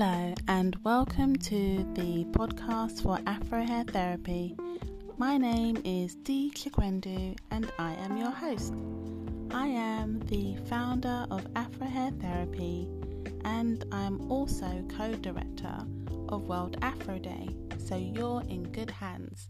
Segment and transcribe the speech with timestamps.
[0.00, 4.54] Hello, and welcome to the podcast for Afro Hair Therapy.
[5.16, 8.74] My name is Dee Chikwendu, and I am your host.
[9.50, 12.86] I am the founder of Afro Hair Therapy,
[13.44, 15.84] and I'm also co director
[16.28, 17.48] of World Afro Day,
[17.84, 19.48] so you're in good hands.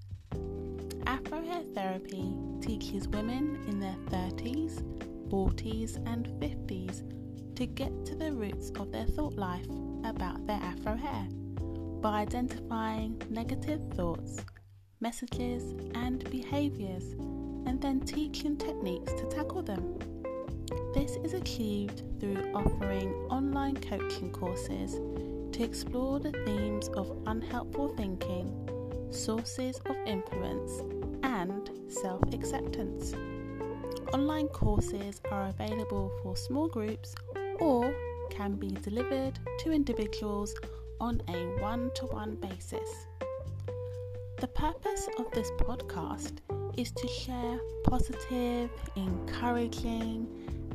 [1.07, 4.83] Afro Hair Therapy teaches women in their 30s,
[5.29, 7.18] 40s, and 50s
[7.59, 9.67] to get to the roots of their thought life
[10.05, 11.27] about their afro hair
[12.01, 14.37] by identifying negative thoughts,
[15.01, 17.15] messages, and behaviors,
[17.67, 19.99] and then teaching techniques to tackle them.
[20.95, 25.01] This is achieved through offering online coaching courses
[25.51, 28.55] to explore the themes of unhelpful thinking,
[29.11, 30.81] sources of influence,
[31.25, 33.17] and self acceptance.
[34.15, 37.15] Online courses are available for small groups
[37.59, 37.95] or
[38.31, 40.55] can be delivered to individuals
[41.01, 43.07] on a one to one basis.
[44.41, 46.39] The purpose of this podcast
[46.77, 50.29] is to share positive, encouraging,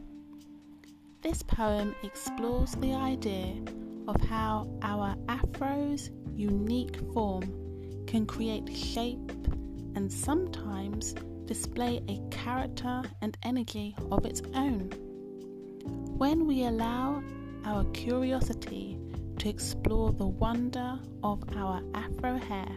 [1.22, 3.56] This poem explores the idea
[4.08, 7.69] of how our Afro's unique form
[8.10, 9.32] can create shape
[9.94, 11.14] and sometimes
[11.46, 14.90] display a character and energy of its own.
[16.18, 17.22] When we allow
[17.66, 18.98] our curiosity
[19.38, 22.68] to explore the wonder of our afro hair,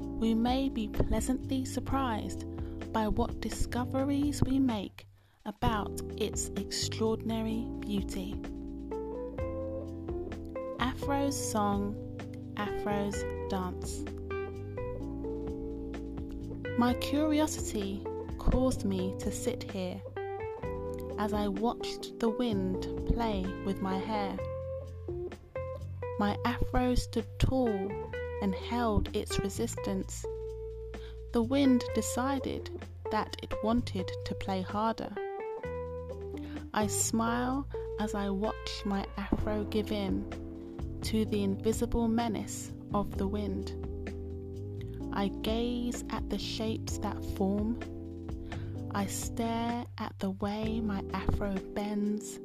[0.00, 2.44] we may be pleasantly surprised
[2.92, 5.06] by what discoveries we make
[5.46, 8.34] about its extraordinary beauty.
[10.80, 11.94] Afro's song,
[12.56, 14.04] Afro's dance.
[16.76, 18.04] My curiosity
[18.36, 20.02] caused me to sit here
[21.18, 24.36] as I watched the wind play with my hair.
[26.18, 27.88] My afro stood tall
[28.42, 30.24] and held its resistance.
[31.32, 32.70] The wind decided
[33.12, 35.14] that it wanted to play harder.
[36.74, 37.68] I smile
[38.00, 40.28] as I watch my afro give in
[41.02, 43.83] to the invisible menace of the wind.
[45.16, 47.78] I gaze at the shapes that form.
[48.92, 52.40] I stare at the way my afro bends,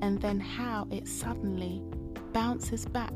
[0.00, 1.82] and then how it suddenly
[2.32, 3.12] bounces back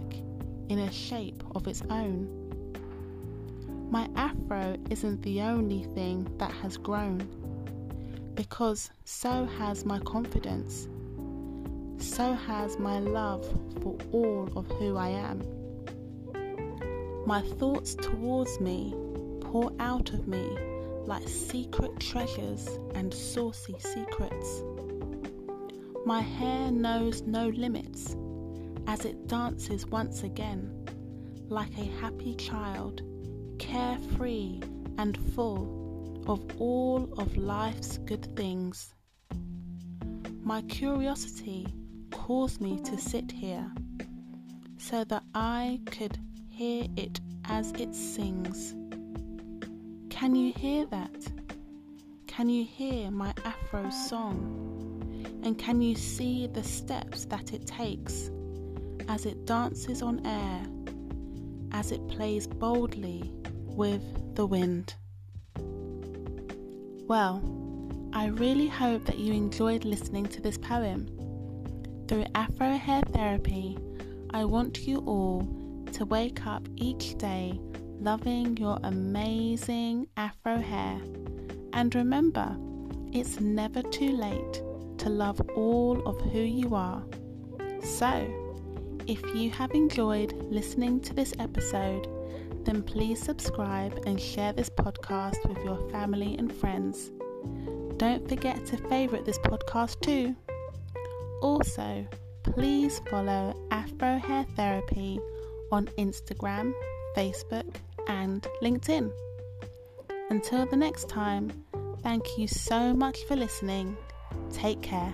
[0.68, 2.28] in a shape of its own.
[3.90, 7.18] My afro isn't the only thing that has grown,
[8.34, 10.88] because so has my confidence,
[11.98, 13.44] so has my love
[13.80, 15.61] for all of who I am.
[17.24, 18.94] My thoughts towards me
[19.40, 20.58] pour out of me
[21.06, 24.62] like secret treasures and saucy secrets.
[26.04, 28.16] My hair knows no limits
[28.86, 30.84] as it dances once again
[31.48, 33.02] like a happy child,
[33.58, 34.60] carefree
[34.98, 38.94] and full of all of life's good things.
[40.42, 41.66] My curiosity
[42.10, 43.70] caused me to sit here
[44.76, 46.18] so that I could
[46.62, 48.76] hear it as it sings.
[50.10, 51.26] Can you hear that?
[52.28, 54.38] Can you hear my Afro song?
[55.42, 58.30] And can you see the steps that it takes
[59.08, 60.62] as it dances on air,
[61.72, 63.32] as it plays boldly
[63.66, 64.04] with
[64.36, 64.94] the wind?
[67.08, 67.42] Well,
[68.12, 71.08] I really hope that you enjoyed listening to this poem.
[72.06, 73.76] Through Afro Hair Therapy,
[74.30, 75.61] I want you all
[75.92, 77.58] to wake up each day
[78.02, 81.00] loving your amazing afro hair.
[81.72, 82.56] And remember,
[83.12, 84.62] it's never too late
[84.98, 87.02] to love all of who you are.
[87.82, 88.28] So,
[89.06, 92.08] if you have enjoyed listening to this episode,
[92.64, 97.12] then please subscribe and share this podcast with your family and friends.
[97.98, 100.34] Don't forget to favourite this podcast too.
[101.40, 102.06] Also,
[102.42, 105.20] please follow Afro Hair Therapy
[105.72, 106.72] on Instagram,
[107.16, 107.74] Facebook,
[108.08, 109.10] and LinkedIn.
[110.30, 111.50] Until the next time,
[112.02, 113.96] thank you so much for listening.
[114.52, 115.12] Take care.